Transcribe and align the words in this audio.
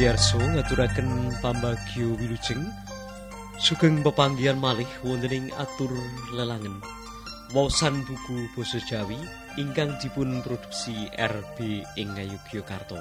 pamirsa 0.00 0.40
ngaturaken 0.40 1.28
pambagyo 1.44 2.16
wilujeng. 2.16 2.64
Sugeng 3.60 4.00
pepanggihan 4.00 4.56
malih 4.56 4.88
wonten 5.04 5.28
ing 5.28 5.46
atur 5.60 5.92
lelangen. 6.32 6.80
Waosan 7.52 8.00
buku 8.08 8.48
basa 8.56 8.80
Jawi 8.88 9.20
ingkang 9.60 10.00
dipun 10.00 10.40
produksi 10.40 11.04
RB 11.20 11.84
ing 12.00 12.16
Ngayogyakarta. 12.16 12.96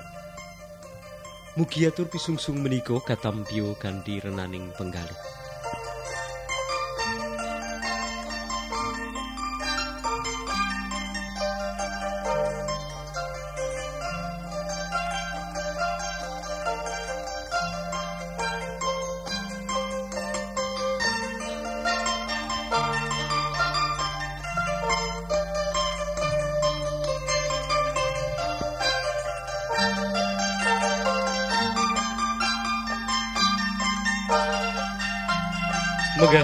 Mugi 1.56 1.88
atur 1.88 2.12
pisungsung 2.12 2.60
menika 2.60 3.00
katampyo 3.00 3.80
kanthi 3.80 4.20
renaning 4.20 4.68
penggalih 4.76 5.39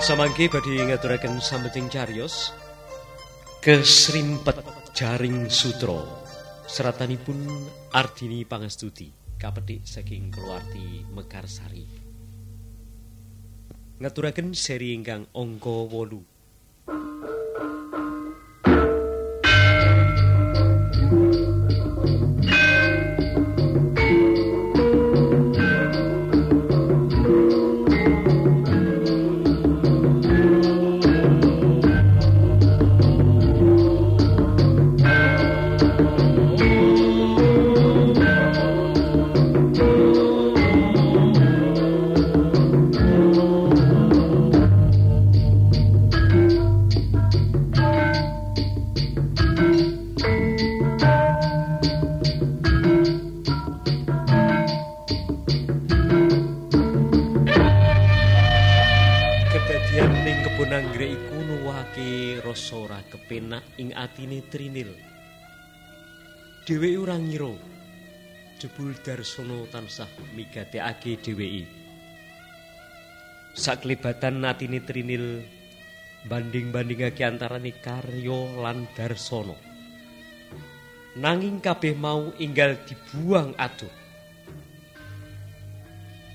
samangke 0.05 0.45
badhe 0.53 0.85
ngaturaken 0.85 1.41
sambeting 1.41 1.89
cariyos 1.89 2.53
kesrimpet 3.57 4.61
jaring 4.93 5.49
sutra. 5.49 5.97
Seratanipun 6.69 7.41
Ardini 7.89 8.45
Pangestuti 8.45 9.09
kapetik 9.41 9.81
saking 9.81 10.29
keluarti 10.29 11.09
Mekarsari. 11.09 11.89
Ngaturaken 13.97 14.53
seri 14.53 14.93
ingkang 14.93 15.25
angka 15.33 15.73
8 15.89 16.34
kepenak 63.25 63.65
ing 63.81 63.89
atine 63.97 64.45
Trinil. 64.53 64.93
Dheweke 66.61 67.01
ora 67.01 67.17
ngira 67.17 67.57
jebul 68.61 68.93
Darsana 69.01 69.65
tansah 69.73 70.05
migatekake 70.37 71.17
dheweke. 71.25 71.65
Saklebatan 73.57 74.45
atine 74.45 74.77
Trinil 74.85 75.41
banding-bandingake 76.29 77.25
antarane 77.25 77.73
karya 77.81 78.61
lan 78.61 78.85
Darsana. 78.93 79.57
Nanging 81.17 81.65
kabeh 81.65 81.97
mau 81.97 82.29
enggal 82.37 82.77
dibuang 82.85 83.57
adoh. 83.57 83.89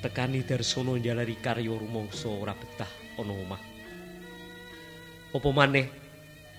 Tekani 0.02 0.42
Darsana 0.42 0.98
njalari 0.98 1.38
karya 1.38 1.70
rumangsa 1.70 2.26
ora 2.26 2.58
betah 2.58 2.90
ana 3.14 3.30
omah. 3.30 3.62
Apa 5.30 5.50
maneh 5.54 5.99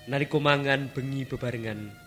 nalika 0.10 0.42
mangan 0.42 0.90
bengi 0.90 1.30
bebarengan 1.30 2.02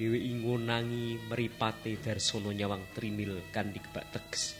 dheweke 0.00 0.32
ngonangi 0.32 1.20
mripate 1.28 1.92
Darsana 2.00 2.56
nyawang 2.56 2.88
Trinil 2.96 3.52
kanthi 3.52 3.84
kebak 3.84 4.08
teges. 4.08 4.56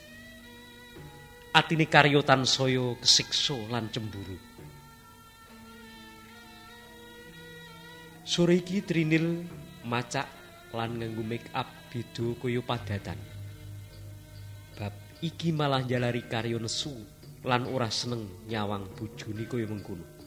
Atine 1.56 1.88
karya 1.88 2.20
tansaya 2.20 2.92
kesiksa 3.00 3.56
lan 3.72 3.88
cemburu. 3.88 4.36
Sore 8.20 8.60
iki 8.60 8.84
Trinil 8.84 9.48
macak 9.88 10.28
lan 10.76 11.00
nganggo 11.00 11.24
make 11.24 11.48
up 11.56 11.66
beda 11.88 12.36
kaya 12.36 12.60
padatan. 12.60 13.18
Bab 14.76 14.92
iki 15.24 15.56
malah 15.56 15.80
njalari 15.80 16.28
karya 16.28 16.60
nesu 16.60 16.92
lan 17.48 17.64
ora 17.64 17.88
seneng 17.88 18.44
nyawang 18.44 18.92
bojone 18.92 19.48
kaya 19.48 19.64
mengkono. 19.64 20.19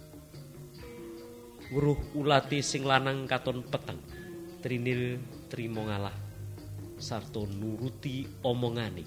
Weruh 1.73 1.97
ulate 2.13 2.61
sing 2.61 2.85
lanang 2.85 3.25
katon 3.25 3.65
peteng. 3.65 3.97
Trinil 4.61 5.17
trimo 5.49 5.89
ngalah 5.89 6.13
sarta 7.01 7.41
nuruti 7.49 8.29
omongane. 8.45 9.01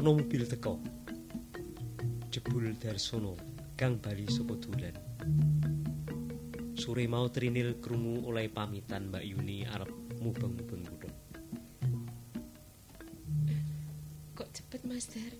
Ana 0.00 0.16
mobil 0.16 0.48
teka. 0.48 0.80
jebul 2.32 2.72
Darsono 2.80 3.36
kang 3.76 4.00
bali 4.00 4.24
sapa 4.32 4.56
dolan. 4.56 4.96
Sore 6.72 7.04
mau 7.04 7.28
Trinil 7.28 7.76
krungu 7.84 8.24
oleh 8.24 8.48
pamitan 8.48 9.12
Mbak 9.12 9.24
Yuni 9.28 9.68
arep 9.68 9.92
mubeng-mubeng. 10.24 10.88
Kok 14.32 14.48
cepet 14.56 14.88
Mas 14.88 15.04
Dar? 15.12 15.36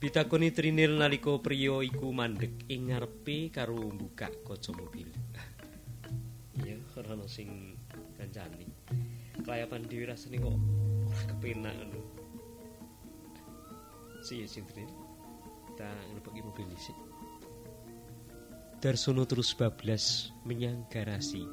Pitakoni 0.00 0.48
Trinil 0.48 0.96
nalika 0.96 1.36
priya 1.44 1.84
iku 1.84 2.08
mandek 2.08 2.56
ing 2.72 2.88
ngarepe 2.88 3.52
karo 3.52 3.92
mbukak 3.92 4.32
kaca 4.48 4.72
mobil. 4.72 5.12
Iya, 6.64 6.80
ora 6.96 7.20
sing 7.28 7.76
kancani. 8.16 8.64
Kelayapan 9.44 9.84
dhewe 9.84 10.08
rasane 10.08 10.40
kok 10.40 10.56
ora 11.04 11.20
kepenak 11.28 11.76
ngono. 11.76 12.19
Si 14.20 14.44
sing 14.44 14.68
Trinil. 14.68 14.92
Kita 15.72 15.88
nglebeki 16.12 16.40
mobil 16.44 16.68
dhisik. 16.70 16.94
Darsono 18.80 19.24
terus 19.24 19.56
bablas 19.56 20.28
menyang 20.44 20.84
garasi. 20.92 21.44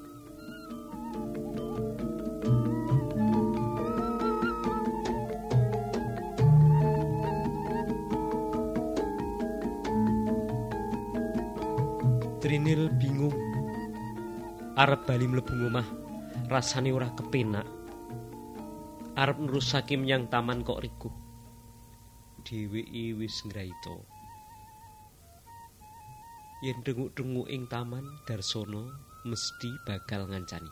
Trinil 12.44 12.92
bingung. 12.96 13.36
Arep 14.78 15.10
bali 15.10 15.26
mlebu 15.26 15.56
omah, 15.72 15.88
rasane 16.52 16.92
ora 16.92 17.10
kepenak. 17.16 17.66
Arep 19.18 19.42
nerusake 19.42 19.98
menyang 19.98 20.30
taman 20.30 20.62
kok 20.62 20.80
rikuh. 20.80 21.27
Dheweke 22.48 23.12
wis 23.20 23.44
ngraita. 23.44 23.92
Yen 26.64 26.80
denguk-denguk 26.80 27.52
ing 27.52 27.68
taman 27.68 28.08
Darsono 28.24 28.88
mesti 29.28 29.76
bakal 29.84 30.32
ngancani. 30.32 30.72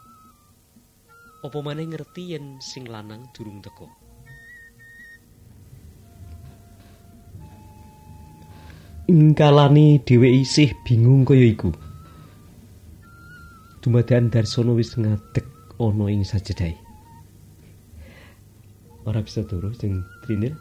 Apa 1.44 1.60
maneh 1.60 1.84
ngerti 1.84 2.32
yen 2.32 2.64
sing 2.64 2.88
lanang 2.88 3.28
durung 3.36 3.60
teko. 3.60 3.92
Ing 9.12 9.36
kalane 9.36 10.00
dheweke 10.00 10.48
isih 10.48 10.72
bingung 10.88 11.28
kaya 11.28 11.44
iku. 11.44 11.76
Dumadakan 13.84 14.32
Darsono 14.32 14.80
wis 14.80 14.96
ngadeg 14.96 15.44
ana 15.76 16.08
ing 16.08 16.24
sajedahe. 16.24 16.80
Ora 19.04 19.20
bisa 19.20 19.44
turu 19.44 19.76
sing 19.76 20.08
Trinil. 20.24 20.56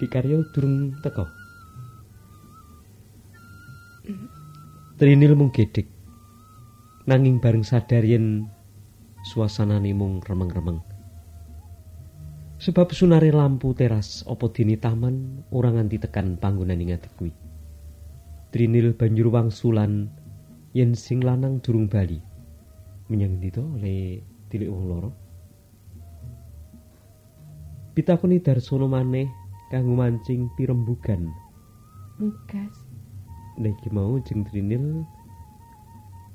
Dikarya 0.00 0.40
durung 0.48 0.96
teko. 1.04 1.28
Trinil 4.96 5.36
mung 5.36 5.52
gedhek. 5.52 5.92
Nanging 7.04 7.36
bareng 7.36 7.60
sadar 7.60 8.00
yen 8.00 8.48
suasanane 9.28 9.92
mung 9.92 10.24
remeng-remeng. 10.24 10.80
Sebab 12.64 12.96
sunare 12.96 13.28
lampu 13.28 13.76
teras 13.76 14.24
apa 14.24 14.48
dini 14.48 14.80
taman 14.80 15.44
ora 15.52 15.68
nganti 15.68 16.00
tekan 16.00 16.40
panggonan 16.40 16.80
ing 16.80 16.96
kuwi. 17.20 17.32
Trinil 18.56 18.96
banjur 18.96 19.28
wangsulan 19.28 20.08
yen 20.72 20.96
sing 20.96 21.20
lanang 21.20 21.60
durung 21.60 21.92
bali. 21.92 22.16
Menyang 23.12 23.36
ndi 23.36 23.52
to 23.52 23.64
le 23.76 24.24
tilik 24.48 24.72
wong 24.72 24.84
loro? 24.88 25.10
Pitakoni 27.92 28.40
Darsono 28.40 28.88
maneh 28.88 29.39
kanggo 29.70 29.94
mancing 29.94 30.50
pirembugan. 30.58 31.30
Mugas. 32.18 32.74
Nek 33.54 33.78
mau 33.94 34.18
jeng 34.18 34.42
Trinil 34.42 35.06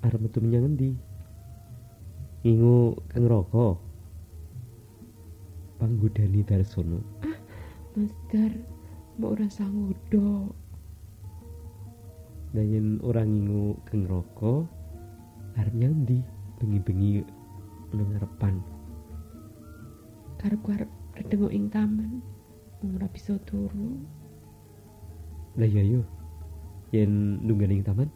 arep 0.08 0.24
metu 0.24 0.40
menyang 0.40 0.72
endi? 0.72 0.96
Ngingu 2.48 2.96
kang 3.12 3.28
raka. 3.28 3.76
Panggodani 5.76 6.48
Darsono. 6.48 7.04
Mas 8.00 8.16
Dar, 8.32 8.56
mau 9.20 9.36
ora 9.36 9.52
sanggup 9.52 10.00
Nah 12.56 12.64
yen 12.64 13.04
ora 13.04 13.28
ngingu 13.28 13.76
kang 13.84 14.08
raka 14.08 14.64
arep 15.60 15.76
nyang 15.76 16.08
ndi? 16.08 16.24
Bengi-bengi 16.56 17.20
nang 17.92 18.08
ngarepan. 18.16 18.64
Karepku 20.40 20.72
arep 20.72 20.92
redengok 21.20 21.52
ing 21.52 21.68
taman. 21.68 22.24
Ora 22.86 23.10
bisa 23.10 23.34
turu. 23.50 23.98
Lah 25.58 25.66
iya 25.66 25.82
yo. 25.82 26.02
Yen 26.94 27.42
nunggu 27.42 27.66
ing 27.66 27.82
taman 27.82 28.10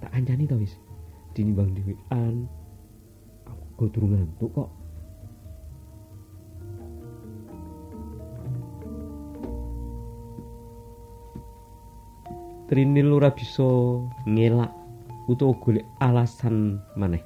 tak 0.00 0.16
kancani 0.16 0.48
to 0.48 0.56
wis. 0.56 0.72
Dinimbang 1.36 1.76
dhewean. 1.76 2.48
Aku 3.44 3.64
kok 3.76 3.88
durung 3.92 4.16
ngantuk 4.16 4.50
kok. 4.56 4.70
Trinil 12.64 13.12
ora 13.12 13.28
bisa 13.28 13.68
ngelak 14.24 14.72
utawa 15.28 15.52
golek 15.60 15.84
alasan 16.00 16.80
maneh. 16.96 17.20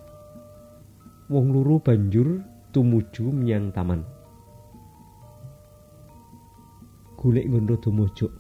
Wong 1.30 1.54
loro 1.54 1.78
banjur 1.78 2.42
tumuju 2.74 3.30
menyang 3.30 3.70
taman. 3.70 4.17
Golek 7.18 7.50
ngono 7.50 7.74
mojok. 7.90 8.32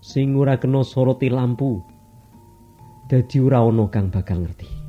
Sing 0.00 0.38
ora 0.38 0.54
kena 0.56 0.82
soroti 0.86 1.26
lampu. 1.30 1.82
Dadi 3.10 3.38
ora 3.42 3.66
ana 3.66 3.90
kang 3.90 4.10
bakal 4.14 4.46
ngerti. 4.46 4.81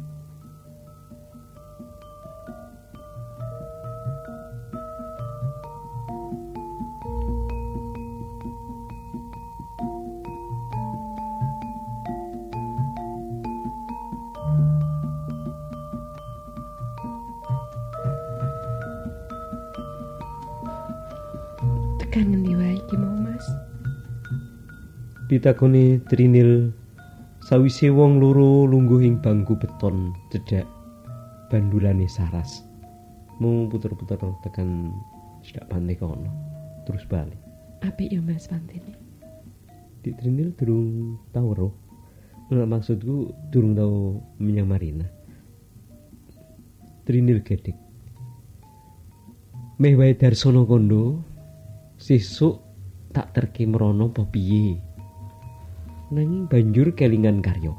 Pitakoni 25.23 26.03
Trinil 26.11 26.75
sawise 27.39 27.87
wong 27.87 28.19
loro 28.19 28.67
lungguh 28.67 29.07
ing 29.07 29.23
bangku 29.23 29.55
beton 29.55 30.11
cedhak 30.27 30.67
bandulane 31.47 32.11
saras. 32.11 32.67
Mung 33.39 33.71
puter-puter 33.71 34.19
tekan 34.43 34.91
cedak 35.43 35.71
pantai 35.71 35.95
kono. 35.95 36.27
Terus 36.83 37.07
balik. 37.07 37.39
Apik 37.83 38.11
ya 38.11 38.19
Mas 38.19 38.51
pantene. 38.51 38.95
Di 40.03 40.11
Trinil 40.11 40.51
durung 40.59 41.19
tau 41.31 41.55
roh. 41.55 41.73
Nah, 42.51 42.67
maksudku 42.67 43.31
durung 43.47 43.73
tau 43.73 44.19
menyang 44.43 44.67
Marina. 44.67 45.07
Trinil 47.07 47.39
gedek. 47.43 47.79
Meh 49.79 49.95
wae 49.95 50.15
Darsono 50.19 50.67
kondo 50.67 51.23
sesuk 51.95 52.59
tak 53.15 53.31
terke 53.31 53.63
mrono 53.63 54.11
apa 54.11 54.27
piye. 54.27 54.92
Nanging 56.13 56.45
banjur 56.45 56.93
kelingan 56.93 57.41
karya. 57.41 57.73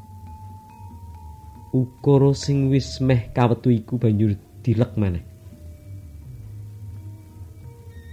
Ukara 1.71 2.35
sing 2.35 2.67
wis 2.67 2.99
meh 2.99 3.31
kawetu 3.31 3.71
iku 3.71 3.95
banjur 3.95 4.35
dilek 4.59 4.99
maneh. 4.99 5.23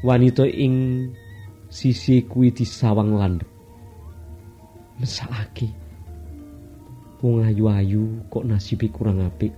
Wanita 0.06 0.46
ing 0.46 1.10
sisi 1.74 2.22
kuwi 2.30 2.54
disawang 2.54 3.18
landhep. 3.18 3.50
Mesakake. 5.02 5.74
Wong 7.26 7.42
ayu-ayu 7.42 8.22
kok 8.30 8.46
nasibe 8.46 8.94
kurang 8.94 9.26
apik. 9.26 9.54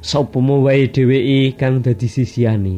Sopemo 0.00 0.64
wae 0.64 0.88
dheweke 0.88 1.56
kang 1.56 1.84
dadi 1.84 2.08
sisiane. 2.08 2.76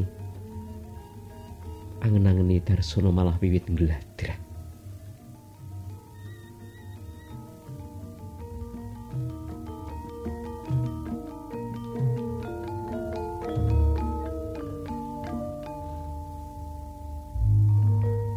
Angen-angene 2.03 2.63
Darsono 2.63 3.11
malah 3.15 3.39
wiwit 3.39 3.67
ngladrak. 3.71 4.46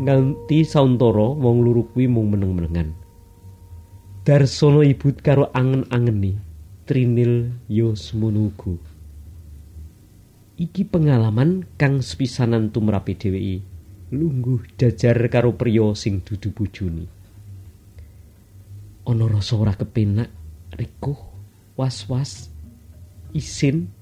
Nganti 0.09 0.65
sauntara 0.65 1.37
wong 1.37 1.61
luru 1.61 1.85
kuwi 1.93 2.09
mung 2.09 2.33
meneng-menengan. 2.33 2.97
Darsono 4.25 4.81
ibut 4.81 5.21
karo 5.21 5.53
angen-angeni 5.53 6.33
Trinil 6.89 7.53
yo 7.69 7.93
semono 7.93 8.49
uga. 8.49 8.73
Iki 10.57 10.89
pengalaman 10.89 11.77
kang 11.77 12.01
sepisanan 12.01 12.73
tumrape 12.73 13.13
dheweke 13.21 13.61
lungguh 14.09 14.81
jajar 14.81 15.13
karo 15.29 15.53
priya 15.53 15.93
sing 15.93 16.25
dudu 16.25 16.57
bojone. 16.57 17.05
Ana 19.05 19.29
rasa 19.29 19.61
ora 19.61 19.77
kepenak, 19.77 20.33
rikuh, 20.73 21.21
was-was, 21.77 22.49
isin 23.37 23.93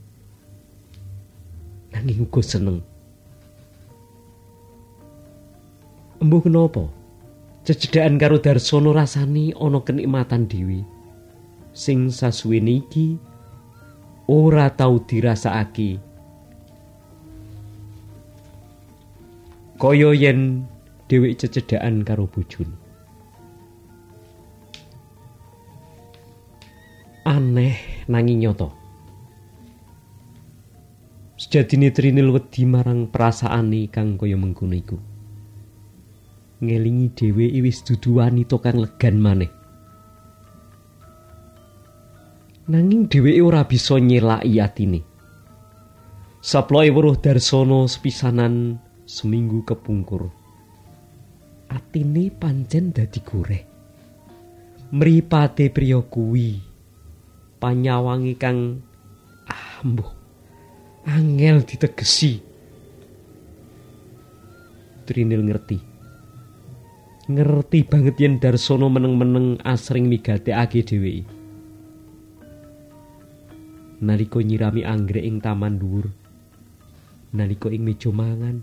nanging 1.92 2.24
uga 2.24 2.40
seneng. 2.40 2.80
Embuh 6.17 6.41
kenapa? 6.41 6.89
Cecedhakan 7.62 8.17
karo 8.17 8.41
Darsono 8.41 8.89
rasani 8.89 9.53
ana 9.53 9.77
kenikmatan 9.86 10.50
dhewe. 10.50 10.81
Sing 11.77 12.09
sasuwene 12.09 12.81
iki 12.81 13.21
ora 14.25 14.74
tau 14.74 14.97
dirasakake. 14.97 16.01
Kaya 19.77 20.09
yen 20.17 20.65
dhewek 21.05 21.38
cecedhakan 21.38 22.01
karo 22.01 22.25
bojone. 22.25 22.74
Aneh 27.29 27.77
nanging 28.09 28.41
nyata. 28.41 28.74
Sejatine 31.38 31.93
Trinil 31.93 32.33
wedi 32.33 32.65
marang 32.65 33.05
perasaane 33.05 33.86
kang 33.93 34.17
kaya 34.17 34.33
mengkono 34.33 34.74
iku. 34.74 34.97
Ngelingi 36.58 37.14
dhewe 37.14 37.46
wis 37.62 37.86
dudu 37.86 38.18
wanita 38.18 38.58
kang 38.58 38.82
legan 38.82 39.18
maneh. 39.22 39.52
Nanging 42.68 43.08
dheweke 43.08 43.40
ora 43.40 43.64
bisa 43.64 43.96
nyelaki 43.96 44.60
atine. 44.60 45.00
Saploe 46.44 46.92
weruh 46.92 47.16
Darsono 47.16 47.88
sepisanan 47.88 48.76
seminggu 49.08 49.64
kepungkur. 49.64 50.28
Atine 51.72 52.28
pancen 52.36 52.92
dadi 52.92 53.20
goreh. 53.24 53.64
Mripate 54.92 55.72
priya 55.72 56.04
kuwi 56.04 56.60
panyawangi 57.60 58.36
kang 58.36 58.84
ambuh 59.80 60.12
angel 61.08 61.64
ditegesi. 61.64 62.44
Trinil 65.08 65.44
ngerti. 65.48 65.87
Ngerti 67.27 67.84
banget 67.84 68.15
yen 68.24 68.39
Darsono 68.39 68.88
meneng-meneng 68.88 69.60
asring 69.67 70.07
migatekake 70.07 70.84
dheweke. 70.88 71.27
Nalika 73.98 74.39
nyirami 74.39 74.86
anggrek 74.86 75.25
ing 75.25 75.41
taman 75.41 75.81
dhuwur, 75.81 76.07
nalika 77.34 77.67
ing 77.74 77.84
meja 77.84 78.13
mangan, 78.13 78.62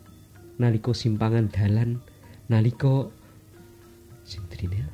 nalika 0.56 0.94
simpangan 0.94 1.50
dalan, 1.50 1.98
nalika 2.46 3.10
sintrine 4.22 4.86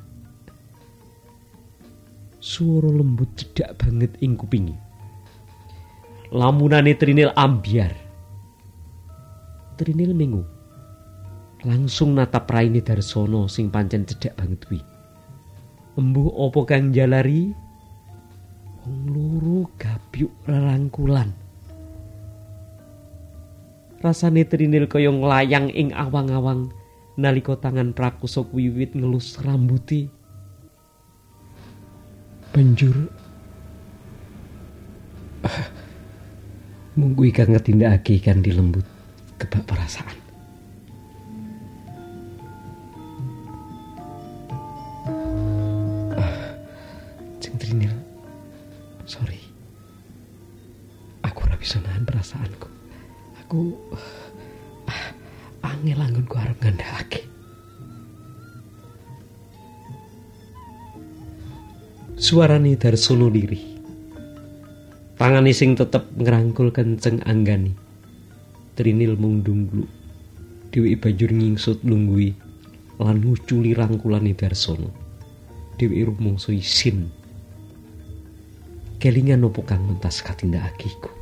Suara 2.41 2.89
lembut 2.89 3.37
cedak 3.37 3.77
banget 3.77 4.17
ing 4.17 4.33
kupingi. 4.33 4.73
Lamunane 6.33 6.97
Trinil 6.97 7.29
ambiar. 7.37 7.93
Trinil 9.77 10.17
mengu. 10.17 10.41
Langsung 11.61 12.17
natap 12.17 12.49
raine 12.49 12.81
Darsono 12.81 13.45
sing 13.45 13.69
pancen 13.69 14.05
cedhak 14.05 14.33
banget 14.37 14.61
kuwi. 14.65 14.81
Embuh 15.99 16.31
apa 16.47 16.59
kang 16.65 16.89
jalari? 16.95 17.53
Wong 18.81 18.99
loro 19.13 19.69
gabyuk 19.77 20.33
rerangkulan. 20.49 21.29
Rasane 24.01 24.41
Trinil 24.49 24.89
kaya 24.89 25.13
nglayang 25.13 25.69
ing 25.69 25.93
awang-awang 25.93 26.73
nalika 27.21 27.53
tangan 27.61 27.93
prakusok 27.93 28.49
wiwit 28.49 28.97
ngelus 28.97 29.37
rambuti. 29.45 30.09
Banjur 32.49 32.97
mung 36.97 37.13
kuwi 37.13 37.29
kang 37.29 37.53
ngetindakake 37.53 38.17
kan 38.17 38.41
dilembut 38.41 38.83
kebak 39.37 39.63
perasaan. 39.69 40.20
Sorry. 49.11 49.43
Aku 51.27 51.43
ora 51.43 51.59
bisa 51.59 51.83
perasaanku. 51.83 52.67
Aku 53.43 53.75
ah, 54.87 55.11
angel 55.67 55.99
anggonku 55.99 56.39
arep 56.39 56.55
ngandhakake. 56.63 57.27
Suarane 62.15 62.79
Darsono 62.79 63.27
lirih. 63.27 63.83
Tangane 65.19 65.51
sing 65.51 65.75
tetep 65.75 66.07
ngrangkul 66.15 66.71
kenceng 66.71 67.19
anggani. 67.27 67.75
Trinil 68.79 69.19
mung 69.19 69.43
dunggluk. 69.43 69.91
Dewi 70.71 70.95
banjur 70.95 71.35
ngingsut 71.35 71.83
lungguhi 71.83 72.31
lan 73.03 73.19
nguculi 73.19 73.75
rangkulane 73.75 74.31
Darsono. 74.39 74.87
Dewi 75.75 75.99
rumangsa 76.07 76.55
isin 76.55 77.20
kelingan 79.01 79.41
opo 79.41 79.65
kang 79.65 79.81
mentas 79.81 80.21
katindakakiku. 80.21 81.20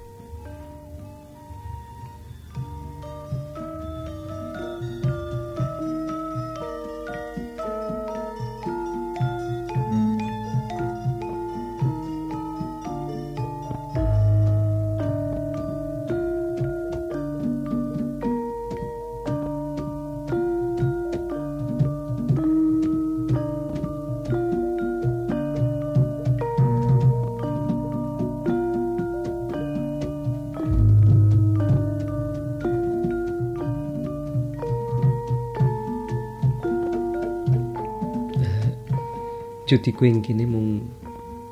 Cuti 39.79 39.95
kuing 39.95 40.19
kini 40.19 40.43
mung 40.43 40.91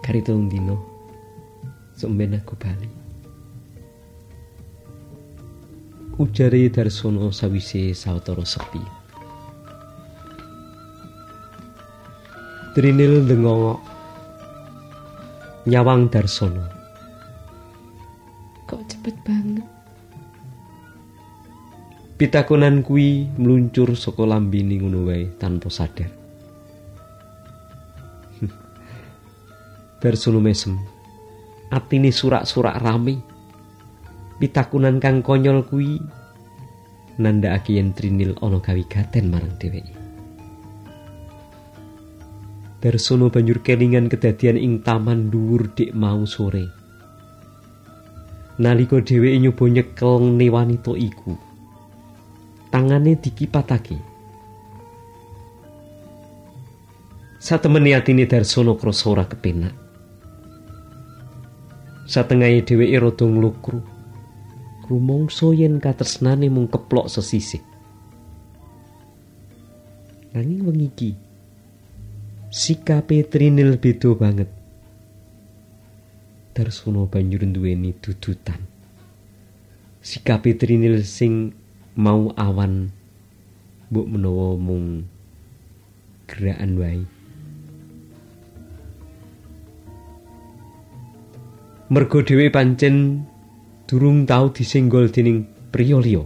kari 0.04 0.20
telung 0.20 0.52
dino 0.52 0.76
Sumben 1.96 2.36
aku 2.36 2.60
bali. 2.60 2.92
Ujari 6.20 6.68
Darsono 6.68 7.32
sawise 7.32 7.96
sawetara 7.96 8.44
sepi. 8.44 8.84
Trinil 12.76 13.24
dengongok 13.24 13.80
Nyawang 15.72 16.12
Darsono. 16.12 16.68
Kok 18.68 18.82
cepet 18.92 19.16
banget? 19.24 19.64
Pitakonan 22.20 22.84
kuwi 22.84 23.24
mluncur 23.40 23.96
saka 23.96 24.28
lambene 24.28 24.84
ngono 24.84 25.08
wae 25.08 25.32
tanpa 25.40 25.72
sadar 25.72 26.17
Darsono 29.98 30.38
mesem. 30.38 30.77
Atine 31.74 32.13
surak-surak 32.13 32.77
rame. 32.77 33.18
Pitakunan 34.38 35.01
kang 35.01 35.25
konyol 35.25 35.66
kuwi 35.66 35.98
nandhakake 37.18 37.82
yen 37.82 37.98
Trinil 37.98 38.38
ana 38.38 38.62
kawigaten 38.62 39.34
marang 39.34 39.58
dheweke. 39.58 39.98
Darsono 42.77 43.34
banjur 43.34 43.66
kelingan 43.66 44.06
kedadian 44.06 44.62
ing 44.62 44.86
taman 44.86 45.34
dhuwur 45.34 45.74
dik 45.74 45.98
mau 45.98 46.22
sore. 46.30 46.70
Nalika 48.62 49.01
dheweke 49.01 49.42
nyoba 49.42 49.66
nyekel 49.66 50.22
ne 50.38 50.48
wanita 50.54 50.94
iku. 50.94 51.34
Tangane 52.70 53.18
dikipatake. 53.18 53.98
Satemene 57.42 57.98
atine 57.98 58.30
Darsono 58.30 58.77
krasa 58.77 59.10
ora 59.10 59.25
kepenak. 59.25 59.87
Satengahe 62.08 62.64
dheweke 62.64 62.98
rada 62.98 63.26
nglukru. 63.28 63.84
Rumangsa 64.88 65.52
yen 65.52 65.84
katresnane 65.84 66.48
mung 66.48 66.72
keplok 66.72 67.12
sesisih. 67.12 67.60
Nanging 70.32 70.64
wengi 70.64 70.88
iki 70.88 71.12
sikape 72.48 73.28
Trinil 73.28 73.76
beda 73.76 74.16
banget. 74.16 74.48
Darsono 76.56 77.12
banjur 77.12 77.44
duweni 77.44 77.92
dudutan. 78.00 78.64
Sikape 80.00 80.56
Trinil 80.56 81.04
sing 81.04 81.52
mau 82.00 82.32
awan 82.40 82.88
mbok 83.92 84.08
menawa 84.08 84.56
mung 84.56 85.04
gerakan 86.32 86.72
wae 86.80 87.17
mergo 91.88 92.20
dhewe 92.20 92.51
pancen 92.51 93.24
durung 93.88 94.27
tau 94.27 94.51
disenggol 94.51 95.08
dening 95.08 95.48
priya 95.72 96.03
liya 96.03 96.24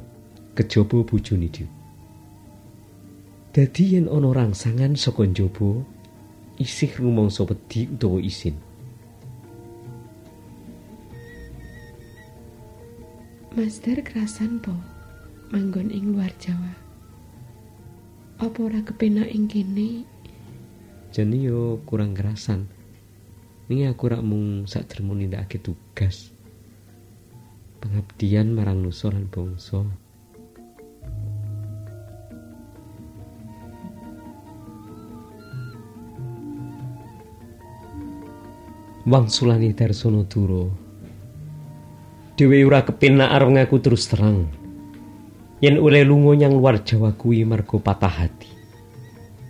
kejaba 0.58 1.06
bojone 1.06 1.54
dhewe 1.54 1.70
dadi 3.54 3.94
yen 3.94 4.10
ana 4.10 4.34
rangsangan 4.34 4.98
saka 4.98 5.22
njaba 5.30 5.86
isih 6.58 6.90
rumangsa 6.98 7.46
wedi 7.46 7.86
utawa 7.94 8.18
isin 8.18 8.58
Master 13.52 14.00
kerasan 14.00 14.64
po 14.64 14.72
manggon 15.52 15.92
ing 15.92 16.16
luar 16.16 16.32
Jawa. 16.40 16.72
Apa 18.40 18.58
ora 18.64 18.80
kepenak 18.80 19.28
ing 19.28 19.52
kene? 19.52 20.08
Jane 21.12 21.36
yo 21.36 21.84
kurang 21.84 22.16
kerasan. 22.16 22.72
Ning 23.72 23.88
aku 23.88 24.12
rak 24.12 24.20
mung 24.20 24.68
sadremu 24.68 25.16
nindakake 25.16 25.64
tugas. 25.64 26.36
Pengabdian 27.80 28.52
marang 28.52 28.84
nusa 28.84 29.08
lan 29.08 29.32
bangsa. 29.32 29.80
Wangsulane 39.08 39.72
Darsono 39.72 40.28
Duro 40.28 40.68
dhewe 42.36 42.68
ora 42.68 42.84
kepenak 42.84 43.32
arep 43.32 43.56
ngaku 43.56 43.76
terus 43.80 44.04
terang. 44.12 44.52
Yen 45.64 45.80
oleh 45.80 46.04
lunga 46.04 46.36
nyang 46.36 46.60
luar 46.60 46.84
Jawa 46.84 47.16
kuwi 47.16 47.48
mergo 47.48 47.80
patah 47.80 48.12
hati. 48.20 48.52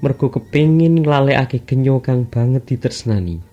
Mergo 0.06 0.30
kepengin 0.30 1.02
nglalekake 1.02 1.66
genyo 1.66 2.06
kang 2.06 2.30
banget 2.30 2.70
ditresnani. 2.70 3.51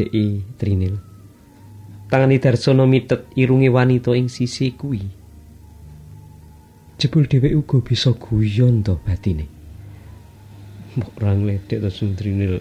Pangledeki 0.00 0.56
Trinil. 0.56 0.96
tangane 2.08 2.38
Darsono 2.38 2.86
mitet 2.86 3.28
irunge 3.36 3.68
wanita 3.68 4.16
ing 4.16 4.28
sisi 4.28 4.72
kuwi. 4.72 5.00
Jebul 6.98 7.28
dhewek 7.28 7.54
uga 7.54 7.78
bisa 7.80 8.12
guyon 8.12 8.82
to 8.82 8.98
batine. 9.06 9.46
Mbok 10.96 11.12
ora 11.20 11.34
ngledek 11.34 11.80
to 11.80 11.90
Sundrinil. 11.90 12.60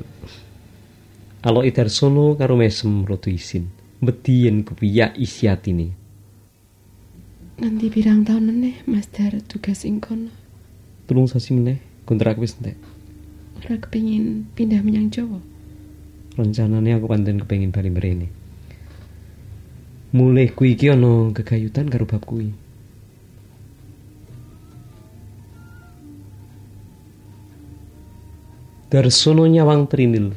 Alo 1.43 1.63
Darsono 1.71 2.35
karo 2.35 2.55
mesem 2.55 3.05
rada 3.07 3.31
isin, 3.31 3.67
medhi 4.01 4.45
yen 4.45 4.63
kepiyak 4.63 5.17
isi 5.17 5.47
atine. 5.47 5.95
Nanti 7.59 7.91
pirang 7.91 8.23
tahun 8.23 8.53
meneh 8.53 8.87
Master 8.87 9.41
tugas 9.43 9.83
ing 9.83 9.99
kono. 9.99 10.31
Tulung 11.07 11.27
sasi 11.27 11.51
meneh 11.51 11.79
kontrak 12.05 12.37
wis 12.37 12.55
entek. 12.59 12.77
Ora 13.59 13.75
kepengin 13.75 14.47
pindah 14.55 14.79
menyang 14.85 15.11
Jawa. 15.11 15.58
Rencanane 16.39 16.95
aku 16.95 17.11
pancen 17.11 17.43
kepengin 17.43 17.75
bali 17.75 17.91
mrene. 17.91 18.27
mulih 20.09 20.57
kuwi 20.57 20.73
iki 20.73 20.89
ana 20.89 21.29
gegayutan 21.35 21.85
karo 21.85 22.07
bab 22.09 22.23
kuwi. 22.25 22.49
Darsono 28.89 29.45
nyawang 29.45 29.85
trinil. 29.85 30.33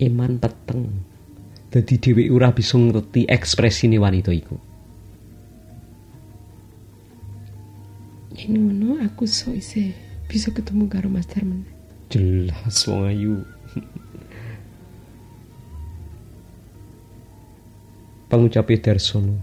Iman 0.00 0.40
peteng. 0.40 0.88
Dadi 1.68 2.00
dhewek 2.00 2.32
ora 2.32 2.48
bisa 2.54 2.80
ngerti 2.80 3.28
ekspresine 3.28 4.00
wanita 4.00 4.32
iku. 4.32 4.56
Yen 8.40 8.56
ngono 8.56 9.04
aku 9.04 9.28
so 9.28 9.52
isih 9.52 9.92
bisa 10.30 10.48
ketemu 10.48 10.88
karo 10.88 11.12
Master 11.12 11.44
meneh. 11.44 11.68
Jelas 12.08 12.88
wong 12.88 13.04
ayu. 13.04 13.36
pangucape 18.32 18.80
Darsono. 18.80 19.36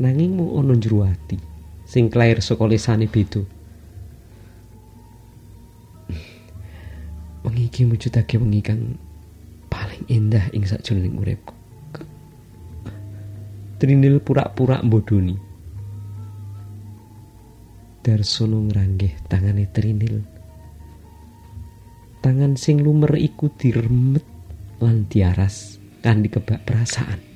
Nanging 0.00 0.32
mung 0.32 0.56
ana 0.56 0.72
jero 0.80 1.04
ati 1.04 1.36
sing 1.84 2.08
klair 2.08 2.40
saka 2.40 2.64
lesane 2.64 3.04
beda. 3.04 3.44
Wengi 7.44 7.84
mujudake 7.84 8.40
wengi 8.40 8.64
kang 8.64 8.96
paling 9.68 10.08
indah 10.08 10.48
ing 10.56 10.64
sakjroning 10.64 11.20
uripku. 11.20 11.52
Trinil 13.76 14.24
pura-pura 14.24 14.80
mbodoni. 14.80 15.36
Darsono 18.00 18.64
ngranggeh 18.72 19.20
tangane 19.28 19.68
Trinil. 19.68 20.16
Tangan 22.24 22.56
sing 22.56 22.80
lumer 22.80 23.20
iku 23.20 23.52
diremet 23.52 24.24
lan 24.80 25.04
diaras 25.12 25.76
kan 26.00 26.24
dikebak 26.24 26.64
perasaan. 26.64 27.33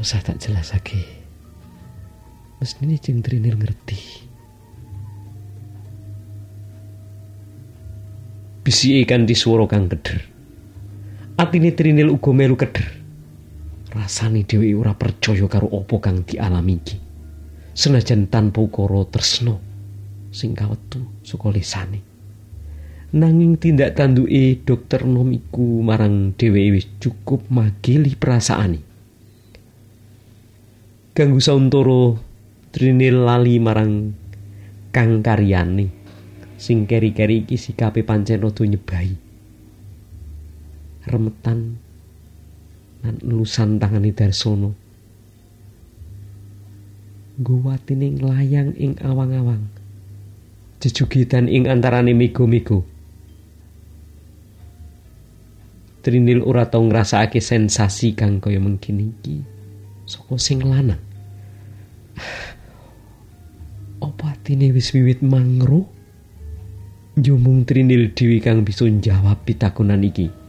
Usah 0.00 0.24
tak 0.24 0.40
jelas 0.40 0.72
lagi. 0.72 1.04
Mesti 2.56 2.88
jeng 2.96 3.20
Trinil 3.20 3.56
ngerti. 3.56 3.98
Bisi 8.64 9.00
ikan 9.04 9.28
di 9.28 9.36
suara 9.36 9.68
kang 9.68 9.92
keder. 9.92 10.24
Atine 11.36 11.76
Trinil 11.76 12.08
uga 12.08 12.32
melu 12.32 12.56
keder. 12.56 12.88
Rasane 13.92 14.44
dhewe 14.48 14.72
ora 14.76 14.96
percaya 14.96 15.44
karo 15.48 15.68
apa 15.68 15.96
kang 16.00 16.24
dialami 16.24 16.76
iki. 16.80 16.96
Senajan 17.76 18.28
tanpa 18.32 18.60
ukara 18.64 19.04
tresno 19.08 19.60
sing 20.32 20.56
kawetu 20.56 21.24
saka 21.24 21.48
lisane. 21.52 22.00
Nanging 23.16 23.58
tindak 23.58 23.98
tanduke 23.98 24.64
dokter 24.64 25.04
nomiku 25.04 25.84
marang 25.84 26.32
dhewe 26.36 26.76
wis 26.76 26.88
cukup 27.00 27.48
magili 27.52 28.16
perasaane. 28.16 28.89
Kanggo 31.20 31.36
sauntara 31.36 32.16
trinil 32.72 33.28
lali 33.28 33.60
marang 33.60 34.16
kang 34.88 35.20
karyane. 35.20 35.92
Sing 36.56 36.88
keri-keri 36.88 37.44
iki 37.44 37.60
sikape 37.60 38.08
pancen 38.08 38.40
rada 38.40 38.64
nyebai 38.64 39.12
remetan 41.04 41.76
lan 43.04 43.16
lusan 43.24 43.80
tangane 43.80 44.12
darsono 44.12 44.72
guwatine 47.40 48.16
nglayang 48.16 48.72
ing 48.80 48.96
awang-awang. 49.04 49.68
Jejugitan 50.80 51.52
ing 51.52 51.68
antarane 51.68 52.16
migo-migo 52.16 52.88
Trinil 56.00 56.40
ora 56.40 56.64
tau 56.64 56.80
ngrasakake 56.80 57.44
sensasi 57.44 58.16
kang 58.16 58.40
kaya 58.40 58.56
mengkini 58.56 59.12
iki. 59.20 59.36
saka 60.08 60.34
sing 60.40 60.64
lanang. 60.64 61.09
Apa 64.00 64.32
atine 64.32 64.72
wis 64.72 64.92
wiwit 64.96 65.20
mangro? 65.20 65.86
Jumung 67.20 67.68
trinil 67.68 68.16
dewi 68.16 68.40
kang 68.40 68.64
bisa 68.64 68.88
njawab 68.88 69.44
pitakonan 69.44 70.06
iki. 70.06 70.39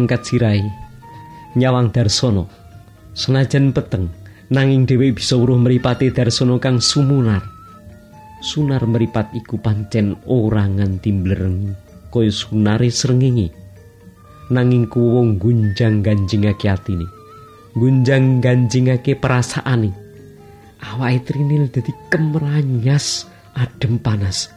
Ngangkat 0.00 0.24
sirai 0.24 0.64
nyawang 1.54 1.90
Darsono. 1.90 2.46
Senajan 3.10 3.74
peteng, 3.74 4.08
nanging 4.54 4.86
dhewe 4.86 5.10
bisa 5.10 5.34
weruh 5.34 5.58
mripate 5.58 6.14
Darsono 6.14 6.62
kang 6.62 6.78
sumunar. 6.78 7.42
Sunar 8.40 8.80
meripat 8.88 9.36
iku 9.36 9.60
pancen 9.60 10.16
ora 10.24 10.64
nganti 10.64 11.12
mblerengi 11.12 11.72
kaya 12.08 12.32
sunare 12.32 12.88
srengenge. 12.88 13.52
Nanging 14.50 14.88
kuwung 14.90 15.38
gunjang 15.38 16.02
ganjingake 16.02 16.66
atine. 16.66 17.06
Gunjang 17.76 18.42
ganjingake 18.42 19.14
perasaane. 19.14 19.94
Awake 20.80 21.28
Trinil 21.28 21.68
dadi 21.70 21.92
kemranyas, 22.08 23.28
adem 23.54 24.00
panas. 24.00 24.50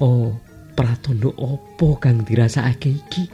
Oh, 0.00 0.34
pratondo 0.74 1.30
opo 1.36 2.00
kang 2.00 2.24
dirasakake 2.24 2.90
iki? 2.90 3.24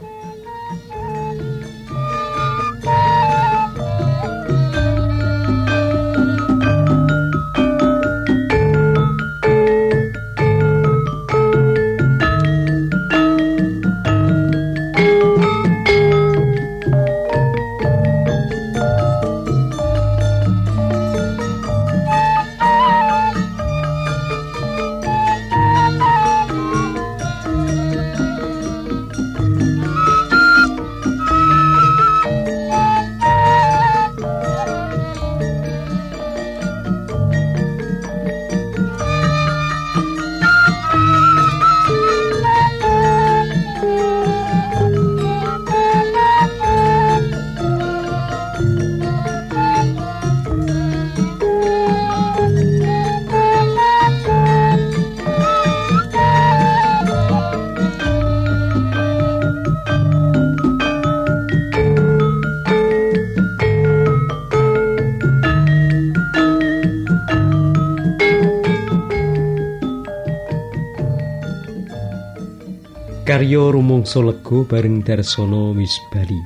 Karyo 73.35 73.67
rumangsa 73.67 74.23
lega 74.23 74.63
bareng 74.63 75.03
Darsono 75.03 75.75
wis 75.75 75.99
bali. 76.07 76.39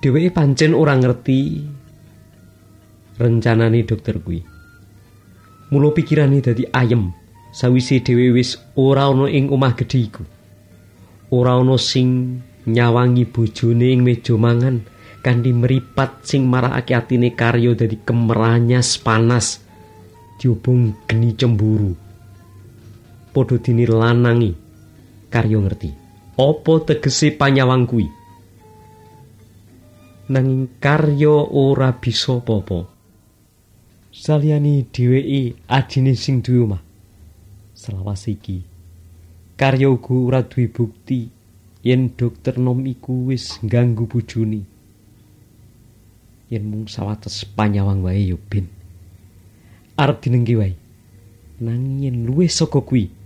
Dheweke 0.00 0.32
pancen 0.32 0.72
ora 0.72 0.96
ngerti 0.96 1.68
rencanane 3.20 3.84
dokter 3.84 4.16
kuwi. 4.24 4.40
Mula 5.68 5.92
pikirane 5.92 6.40
dadi 6.40 6.64
ayem 6.64 7.12
sawise 7.52 8.00
dhewe 8.00 8.32
wis 8.32 8.56
ora 8.80 9.12
ana 9.12 9.28
ing 9.28 9.52
omah 9.52 9.76
gedhe 9.76 10.00
iku. 10.08 10.24
Ora 11.28 11.60
ana 11.60 11.76
sing 11.76 12.40
nyawangi 12.64 13.28
bojone 13.28 13.92
ing 13.92 14.00
meja 14.00 14.32
mangan 14.32 14.80
kanthi 15.20 15.52
meripat 15.52 16.24
sing 16.24 16.48
marakake 16.48 16.96
atine 16.96 17.36
karyo 17.36 17.76
dadi 17.76 18.00
kemeranyas 18.00 18.96
panas 18.96 19.60
diobong 20.40 21.04
geni 21.04 21.36
cemburu. 21.36 22.07
Padha 23.32 23.60
dini 23.60 23.84
lanangi 23.84 24.68
karyo 25.28 25.60
ngerti. 25.60 25.90
Apa 26.38 26.72
tegese 26.86 27.36
panyawang 27.36 27.84
kuwi? 27.84 28.06
Nanging 30.28 30.78
karyo 30.80 31.50
ora 31.56 31.92
bisa 31.96 32.36
apa-apa. 32.36 32.84
Saliyane 34.12 34.88
dheweke 34.92 35.68
adine 35.68 36.12
sing 36.14 36.44
duwe 36.44 36.60
omah. 36.68 36.82
Selawas 37.72 38.28
iki. 38.28 38.60
Karyo 39.56 39.96
uga 39.96 40.14
ora 40.14 40.40
duwe 40.44 40.68
bukti. 40.68 41.28
Yen 41.82 42.12
dokter 42.18 42.58
nom 42.58 42.84
iku 42.84 43.30
wis 43.30 43.62
ngganggu 43.62 44.04
bojone. 44.04 44.60
Yen 46.50 46.64
mung 46.66 46.90
sawates 46.90 47.46
panyawang 47.48 48.04
wae 48.04 48.28
yo 48.28 48.36
ben. 48.36 48.66
Arep 49.96 50.22
dinengke 50.22 50.54
wae. 50.58 50.74
Nanging 51.58 52.26
luwih 52.28 52.50
saka 52.50 52.78
kuwi 52.84 53.17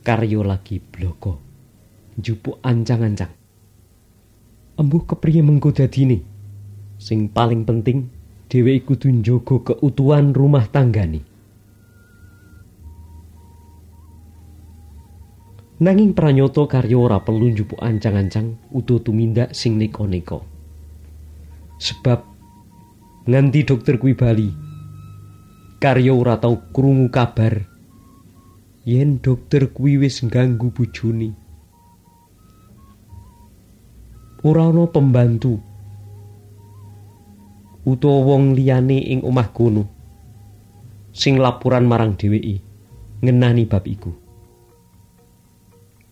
karyo 0.00 0.40
lagi 0.44 0.80
bloko. 0.80 1.38
Njupuk 2.16 2.60
ancang-ancang. 2.64 3.32
Embuh 4.76 5.04
kepriye 5.04 5.44
mengko 5.44 5.72
dadine? 5.72 6.18
Sing 7.00 7.32
paling 7.32 7.64
penting 7.64 8.08
dhewe 8.50 8.80
kudu 8.84 9.08
njogo 9.08 9.62
keutuhan 9.64 10.34
rumah 10.34 10.66
tanggane. 10.68 11.22
Nanging 15.80 16.12
pranyoto 16.12 16.68
karyo 16.68 17.08
ora 17.08 17.24
perlu 17.24 17.48
njupuk 17.48 17.80
ancang-ancang 17.80 18.68
utuh 18.76 19.00
tumindak 19.00 19.56
sing 19.56 19.80
neko-neko. 19.80 20.44
Sebab 21.80 22.20
nganti 23.24 23.60
dokter 23.64 23.96
kuwi 23.96 24.12
bali 24.12 24.48
karyo 25.80 26.20
ora 26.20 26.36
tau 26.36 26.68
krungu 26.68 27.08
kabar 27.08 27.69
yen 28.84 29.20
dokter 29.20 29.68
kuwi 29.68 29.98
wis 29.98 30.24
ngganggu 30.24 30.72
bojone. 30.72 31.32
Ora 34.40 34.72
ana 34.72 34.86
pembantu 34.88 35.60
utawa 37.84 38.24
wong 38.24 38.56
liyane 38.56 38.98
ing 39.12 39.20
omah 39.24 39.52
kono 39.52 39.84
sing 41.12 41.36
laporan 41.36 41.84
marang 41.84 42.16
dheweke 42.16 42.60
ngenani 43.20 43.68
bab 43.68 43.84
iku. 43.84 44.12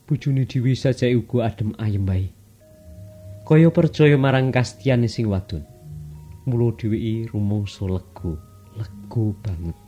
Bojone 0.05 0.45
dhewe 0.45 0.77
sajake 0.77 1.17
uga 1.17 1.49
adem 1.49 1.73
ayem 1.81 2.05
bae. 2.05 2.29
Kaya 3.49 3.73
percaya 3.73 4.21
marang 4.21 4.53
kastiane 4.53 5.09
sing 5.09 5.25
wadon. 5.29 5.65
Mula 6.45 6.77
dheweke 6.77 7.33
rumangsa 7.33 7.89
lega, 7.89 8.37
lega 8.77 9.25
banget. 9.41 9.88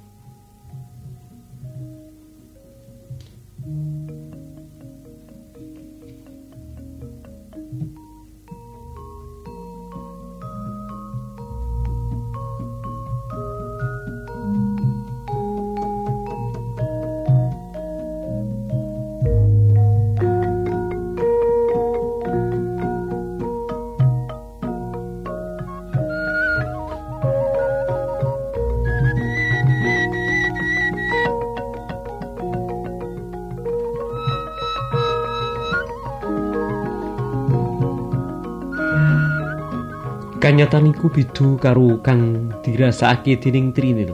Kanyatan 40.61 40.93
iku 40.93 41.09
bidu 41.09 41.57
karo 41.57 42.05
kang 42.05 42.53
dirasakake 42.61 43.41
dening 43.41 43.73
Trinil. 43.73 44.13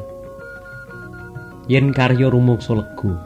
Yen 1.66 1.90
karya 1.90 2.30
rumangsa 2.30 2.70
lega. 2.70 3.18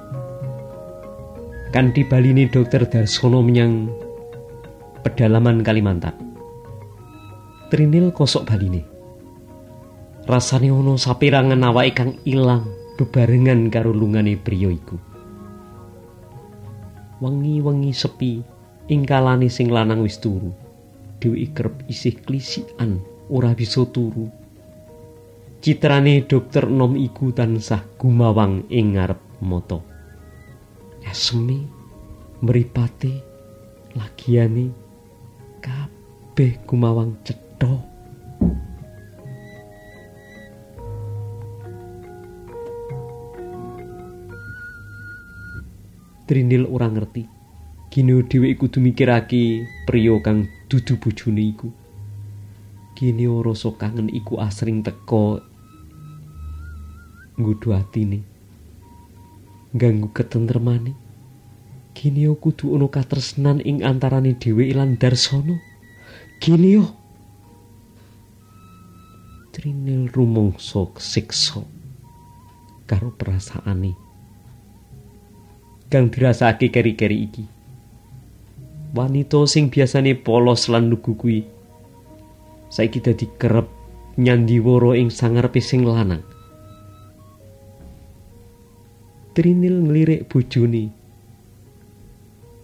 Kan 1.68 1.92
dibaline 1.92 2.48
dokter 2.48 2.88
Darsono 2.88 3.44
menyang 3.44 3.92
pedalaman 5.04 5.60
Kalimantan. 5.60 6.16
Trinil 7.68 8.08
kosok 8.16 8.48
baline. 8.48 8.88
Rasane 10.24 10.72
ono 10.72 10.96
saperangan 10.96 11.60
awake 11.60 11.92
kang 11.92 12.16
ilang 12.24 12.72
bebarengan 12.96 13.68
karo 13.68 13.92
lungane 13.92 14.40
priya 14.40 14.72
iku. 14.72 14.96
Wengi-wengi 17.20 17.92
sepi 17.92 18.40
ing 18.88 19.04
kalane 19.04 19.52
sing 19.52 19.68
lanang 19.68 20.00
wis 20.00 20.16
turu. 20.16 20.70
dhewe 21.20 21.52
kerep 21.52 21.84
isih 21.86 22.16
klisikan 22.24 23.04
ora 23.30 23.54
bisa 23.54 23.86
turu. 23.86 24.26
Citrane 25.62 26.26
dokter 26.26 26.66
nom 26.66 26.98
iku 26.98 27.30
tansah 27.30 27.86
gumawang 27.94 28.66
ing 28.68 28.98
ngarep 28.98 29.20
mata. 29.40 29.90
esemi 31.10 31.64
mripate 32.44 33.12
lagiane 33.96 34.70
kabeh 35.64 36.60
gumawang 36.68 37.16
cetha 37.24 37.88
Trinil 46.30 46.62
ora 46.70 46.86
ngerti 46.86 47.26
Gini 47.90 48.22
dhewe 48.22 48.54
kudu 48.54 48.78
mikirake 48.78 49.66
priya 49.82 50.14
kang 50.22 50.46
dudu 50.70 50.94
bojone 51.02 51.42
iku. 51.42 51.79
Gini 53.00 53.24
rasa 53.24 53.72
kangen 53.80 54.12
iku 54.12 54.36
asring 54.36 54.84
teka 54.84 55.40
nggodho 57.40 57.72
atine. 57.72 58.20
Ganggu 59.72 60.12
ketentremane. 60.12 60.92
Gini 61.96 62.28
kudu 62.36 62.76
ana 62.76 62.92
katresnan 62.92 63.64
ing 63.64 63.80
antarane 63.80 64.36
dhewe 64.36 64.68
lan 64.76 65.00
Darsana. 65.00 65.56
Gini 66.44 66.76
yo. 66.76 66.84
Trinil 69.56 70.12
rumangsa 70.12 70.84
siksa 71.00 71.64
karo 72.84 73.16
perasaane. 73.16 73.96
Kang 75.88 76.12
dirasake 76.12 76.68
keri-keri 76.68 77.18
iki. 77.24 77.44
wanita 78.94 79.46
sing 79.46 79.70
biasane 79.70 80.18
polos 80.18 80.66
lan 80.66 80.90
lugu 80.90 81.14
kuwi 81.14 81.46
saiki 82.70 83.02
dadi 83.02 83.26
kerep 83.34 83.66
nyandiwara 84.14 84.94
ing 84.94 85.10
sangarepe 85.10 85.58
sing 85.58 85.82
lanang. 85.82 86.22
Trinil 89.34 89.82
nglirik 89.86 90.30
bojone. 90.30 90.90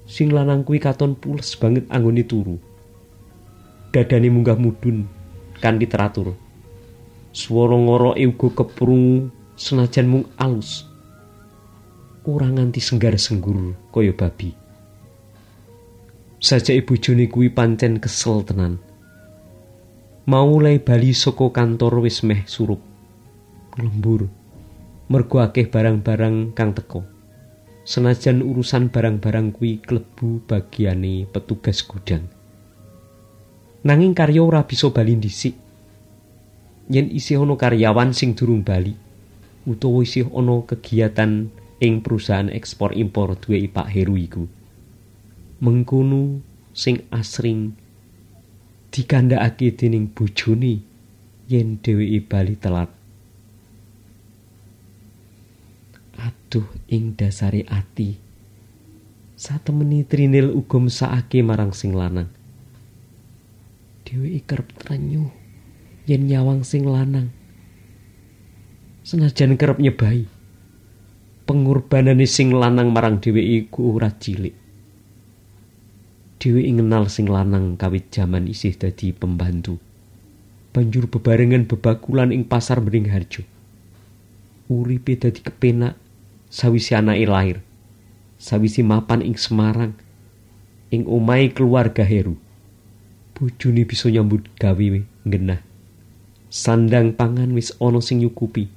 Sing 0.06 0.30
lanang 0.30 0.62
kuwi 0.62 0.78
katon 0.78 1.18
pules 1.18 1.58
banget 1.58 1.86
anggone 1.90 2.22
turu. 2.22 2.56
Dadane 3.90 4.30
munggah 4.30 4.58
mudun 4.58 5.06
kanthi 5.58 5.86
teratur. 5.90 6.38
Swara 7.34 7.76
ngoroke 7.76 8.22
uga 8.22 8.48
keprungu 8.62 9.30
senajan 9.58 10.06
mung 10.06 10.24
alus. 10.38 10.86
Ora 12.26 12.50
nganti 12.50 12.82
senggar 12.82 13.14
senggur 13.18 13.74
kaya 13.94 14.10
babi. 14.10 14.50
Sajake 16.42 16.82
bojone 16.82 17.30
kuwi 17.30 17.50
pancen 17.50 18.02
kesel 18.02 18.42
tenan. 18.42 18.85
Mau 20.26 20.58
lay 20.58 20.82
bali 20.82 21.14
saka 21.14 21.54
kantor 21.54 22.02
wis 22.02 22.26
meh 22.26 22.42
surup. 22.50 22.82
Lembur. 23.78 24.26
Mergo 25.06 25.38
akeh 25.38 25.70
barang-barang 25.70 26.50
kang 26.50 26.74
teko. 26.74 27.06
Senajan 27.86 28.42
urusan 28.42 28.90
barang-barang 28.90 29.54
kuwi 29.54 29.78
klebu 29.78 30.42
bagiane 30.50 31.30
petugas 31.30 31.86
gudang. 31.86 32.26
Nanging 33.86 34.18
karya 34.18 34.42
ora 34.42 34.66
bisa 34.66 34.90
bali 34.90 35.14
dhisik. 35.14 35.54
Yen 36.90 37.06
isih 37.14 37.46
ana 37.46 37.54
karyawan 37.54 38.10
sing 38.10 38.34
durung 38.34 38.66
bali 38.66 38.98
utawa 39.66 40.02
isih 40.02 40.30
ana 40.34 40.62
kegiatan 40.62 41.50
ing 41.82 42.02
perusahaan 42.02 42.50
ekspor 42.50 42.94
impor 42.94 43.34
duwe 43.38 43.66
Pak 43.66 43.90
Heru 43.90 44.14
iku. 44.14 44.46
mengkono 45.56 46.44
sing 46.76 47.00
asring 47.08 47.72
dikandhakake 48.96 49.76
dening 49.76 50.08
bojone 50.08 50.80
yen 51.52 51.76
dheweke 51.84 52.24
bali 52.24 52.56
telat. 52.56 52.88
Aduh 56.16 56.64
ing 56.88 57.12
dasare 57.12 57.68
ati. 57.68 58.16
Satemeni 59.36 60.00
trinil 60.08 60.48
uga 60.48 60.80
mesakake 60.80 61.44
marang 61.44 61.76
sing 61.76 61.92
lanang. 61.92 62.32
Dheweke 64.08 64.48
kerep 64.48 64.72
trenyu 64.80 65.28
yen 66.08 66.24
nyawang 66.24 66.64
sing 66.64 66.88
lanang. 66.88 67.28
Senajan 69.04 69.60
kerep 69.60 69.76
nyebai 69.76 70.24
pengorbanane 71.44 72.24
sing 72.24 72.48
lanang 72.48 72.96
marang 72.96 73.20
dheweke 73.20 73.76
ora 73.76 74.08
cilik 74.08 74.65
dhewe 76.36 76.68
ngenal 76.68 77.08
sing 77.08 77.26
lanang 77.26 77.80
kawit 77.80 78.12
jaman 78.12 78.44
isih 78.48 78.76
dadi 78.76 79.12
pembantu. 79.16 79.80
Banjur 80.76 81.08
bebarengan 81.08 81.64
bebakulan 81.64 82.32
ing 82.32 82.44
pasar 82.44 82.84
Bening 82.84 83.08
Harjo. 83.08 83.40
Uripe 84.68 85.16
dadi 85.16 85.40
kepenak 85.40 85.96
sawise 86.52 86.92
anake 86.92 87.24
lair. 87.24 87.58
Sawise 88.36 88.84
mapan 88.84 89.24
ing 89.24 89.40
Semarang 89.40 89.96
ing 90.92 91.08
omahe 91.08 91.56
keluarga 91.56 92.04
Heru. 92.04 92.36
Bojone 93.32 93.88
bisa 93.88 94.12
nyambut 94.12 94.48
gawe 94.60 94.86
ngenah. 95.24 95.60
Sandang 96.52 97.16
pangan 97.16 97.56
wis 97.56 97.72
ana 97.80 98.00
sing 98.04 98.20
nyukupi. 98.20 98.68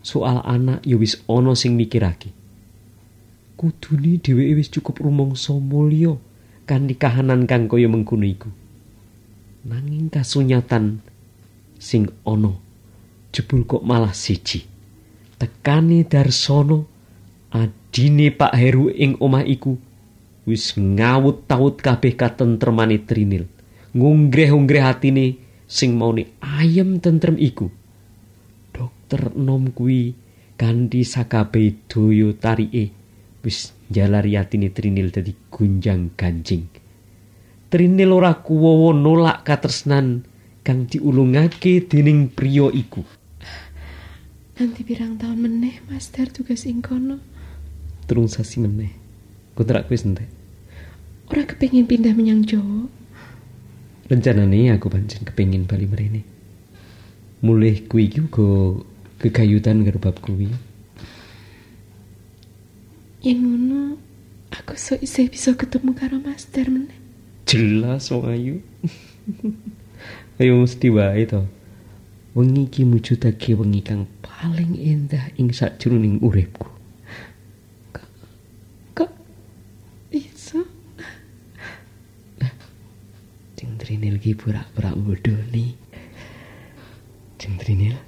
Soal 0.00 0.40
anak 0.44 0.80
ya 0.88 0.96
wis 0.96 1.20
ana 1.28 1.52
sing 1.52 1.76
mikirake. 1.76 2.32
Kudune 3.60 4.16
dheweke 4.20 4.54
wis 4.56 4.72
cukup 4.72 5.04
rumangsa 5.04 5.52
mulya 5.52 6.16
kanthi 6.68 7.00
kahanan 7.00 7.48
kang 7.48 7.64
kaya 7.64 7.88
mengkono 7.88 8.28
iku. 8.28 8.52
Nanging 9.64 10.12
kasunyatan 10.12 11.00
sing 11.80 12.12
ana 12.28 12.52
jebul 13.32 13.64
kok 13.64 13.80
malah 13.80 14.12
siji. 14.12 14.68
Tekane 15.40 16.04
Darsono 16.04 16.84
adine 17.48 18.28
Pak 18.28 18.52
Heru 18.52 18.92
ing 18.92 19.16
omah 19.16 19.48
iku 19.48 19.80
wis 20.44 20.76
ngawut-tawut 20.76 21.80
kabeh 21.80 22.12
katentremane 22.12 23.00
Trinil. 23.08 23.48
Ngungreh-ungreh 23.96 24.84
atine 24.84 25.40
sing 25.64 25.96
maune 25.96 26.36
ayem 26.44 27.00
tentrem 27.00 27.40
iku. 27.40 27.72
Dokter 28.72 29.32
nom 29.32 29.72
kuwi 29.72 30.12
kanthi 30.58 31.06
sakabeh 31.06 31.88
daya 31.88 32.34
tarike 32.36 32.92
wis 33.40 33.77
jalari 33.88 34.36
atine 34.36 34.68
Trinil 34.72 35.10
dadi 35.10 35.32
gunjang 35.48 36.14
ganjing. 36.14 36.68
Trinil 37.68 38.12
ora 38.12 38.32
kuwowo 38.40 38.96
nolak 38.96 39.44
katresnan 39.44 40.24
kang 40.64 40.88
diulungake 40.88 41.84
dening 41.88 42.32
priya 42.32 42.68
iku. 42.72 43.04
Nanti 44.58 44.82
pirang 44.82 45.20
tahun 45.20 45.38
meneh 45.38 45.84
Master 45.88 46.28
tugas 46.32 46.64
ing 46.64 46.80
kono. 46.80 47.20
Terung 48.08 48.28
sasi 48.28 48.58
meneh. 48.58 48.92
Kontrak 49.52 49.86
wis 49.92 50.02
entek. 50.02 50.28
Ora 51.28 51.44
kepengin 51.44 51.84
pindah 51.84 52.16
menyang 52.16 52.42
Jawa. 52.42 52.88
Rencanane 54.08 54.72
aku 54.72 54.88
pancen 54.88 55.28
kepengin 55.28 55.68
bali 55.68 55.84
mrene. 55.84 56.22
Mulih 57.44 57.84
kuwi 57.84 58.08
uga 58.16 58.80
kegayutan 59.20 59.84
karo 59.84 60.00
bab 60.00 60.16
kuwi. 60.24 60.67
Yen 63.18 63.42
ngono, 63.42 63.98
aku 64.54 64.78
so 64.78 64.94
isih 64.94 65.26
bisa 65.26 65.50
ketemu 65.58 65.90
karo 65.90 66.22
Master 66.22 66.70
meneh. 66.70 66.94
Jelas 67.50 68.14
wong 68.14 68.30
ayu. 68.30 68.62
Ayo 70.38 70.62
mesti 70.62 70.86
wae 70.86 71.26
to. 71.26 71.42
Wengi 72.38 72.70
iki 72.70 72.86
mujudake 72.86 73.58
wengi 73.58 73.82
kang 73.82 74.06
paling 74.22 74.78
endah 74.78 75.34
ing 75.34 75.50
sakjroning 75.50 76.22
uripku. 76.22 76.70
Kok 78.94 79.10
iso? 80.14 80.62
Cendrinil 83.58 84.22
ki 84.22 84.38
pura-pura 84.38 84.94
bodoh 84.94 85.42
nih. 85.50 85.74
Cendrinil. 87.42 88.07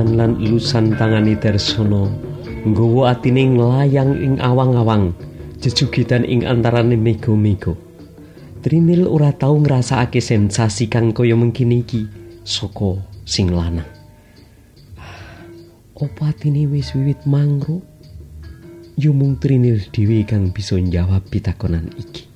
Remedan 0.00 0.16
lan 0.16 0.32
ilusan 0.40 0.96
tangani 0.96 1.36
Darsono 1.36 2.08
nggawa 2.64 3.12
atine 3.12 3.52
nglayang 3.52 4.16
ing 4.16 4.34
awang-awang 4.40 5.12
jejugitan 5.60 6.24
ing 6.24 6.48
antarane 6.48 6.96
mego-mego 6.96 7.76
Trinil 8.60 9.08
ora 9.08 9.32
tau 9.32 9.56
ngrasakake 9.60 10.20
sensasi 10.20 10.88
kang 10.92 11.16
kaya 11.16 11.32
mengkini 11.32 11.80
iki 11.80 12.04
saka 12.44 13.00
sing 13.24 13.56
lanang. 13.56 13.88
Opo 15.96 16.28
atine 16.28 16.68
wis 16.68 16.92
wiwit 16.92 17.24
mangro 17.24 17.80
yo 19.00 19.16
mung 19.16 19.40
Trinil 19.40 19.80
dhewe 19.88 20.28
kang 20.28 20.52
bisa 20.52 20.76
njawab 20.76 21.24
pitakonan 21.32 21.88
iki. 21.96 22.28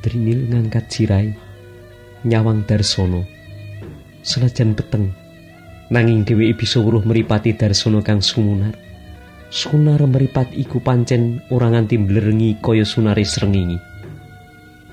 Trinil 0.00 0.48
ngangkat 0.48 0.88
sirai 0.88 1.28
nyawang 2.24 2.64
Darsono 2.64 3.35
senajan 4.26 4.74
peteng 4.74 5.14
Nanging 5.86 6.26
dheweke 6.26 6.66
bisa 6.66 6.82
weruh 6.82 7.06
mripate 7.06 7.54
Darsono 7.54 8.02
kang 8.02 8.18
sumunar. 8.18 8.74
Sunar 9.46 10.02
meripat 10.02 10.50
iku 10.50 10.82
pancen 10.82 11.46
ora 11.54 11.70
nganti 11.70 11.94
mblerengi 11.94 12.58
kaya 12.58 12.82
sunare 12.82 13.22
srengenge. 13.22 13.78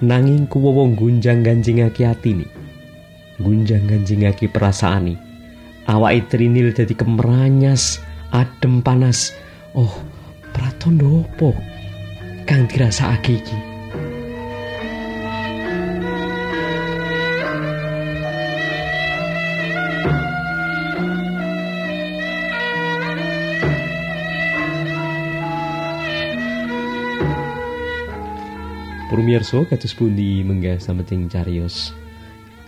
Nanging 0.05 0.45
kuwowo 0.45 0.85
gunjang 0.93 1.41
ganjingake 1.41 2.05
atine. 2.05 2.45
Gunjang 3.41 3.89
ganjingake 3.89 4.45
perasaane. 4.53 5.17
Awake 5.89 6.29
Trinil 6.29 6.77
dadi 6.77 6.93
kemeranyas, 6.93 7.97
adem 8.29 8.85
panas. 8.85 9.33
Oh, 9.73 9.97
pratondo 10.53 11.25
opo 11.25 11.57
kang 12.45 12.69
dirasakake 12.69 13.41
iki? 13.41 13.72
Purmiyarsa 29.33 29.65
kados 29.65 29.97
pundi 29.97 30.45
menggah 30.45 30.77
sameting 30.77 31.25
cariyos 31.25 31.89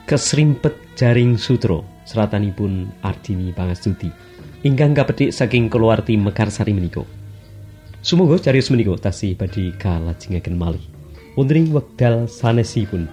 kesrimpet 0.10 0.74
jaring 0.98 1.38
sutro 1.38 1.86
seratanipun 2.10 2.90
Ardini 3.06 3.54
Pangastuti 3.54 4.10
ingkang 4.66 4.98
kapetik 4.98 5.30
saking 5.30 5.70
keluarti 5.70 6.18
Mekarsari 6.18 6.74
menika. 6.74 7.06
Sumangga 8.02 8.42
cariyos 8.42 8.74
menika 8.74 8.98
tasih 8.98 9.38
badhe 9.38 9.78
kalajengaken 9.78 10.58
malih. 10.58 10.82
Wonten 11.38 11.70
wekdal 11.70 12.26
sanesipun 12.26 13.06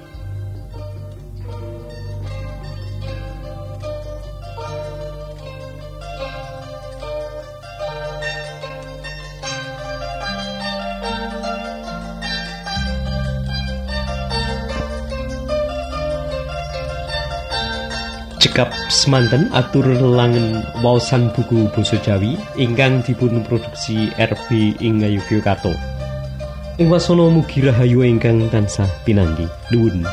cekap 18.52 18.68
semanten 18.92 19.48
atur 19.56 19.88
langen 19.96 20.60
waosan 20.84 21.32
buku 21.32 21.72
basa 21.72 21.96
Jawi 22.04 22.36
ingkang 22.60 23.00
dipun 23.00 23.40
produksi 23.48 24.12
RB 24.20 24.76
ing 24.76 25.00
Yogyakarta. 25.00 25.72
Ing 26.76 26.92
wasana 26.92 27.32
mugi 27.32 27.64
rahayu 27.64 28.04
ingkang 28.04 28.52
tansah 28.52 28.92
pinanggi. 29.08 29.48
Nuwun. 29.72 30.04